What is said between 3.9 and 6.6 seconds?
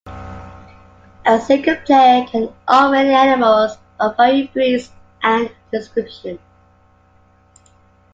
of varying breeds and descriptions.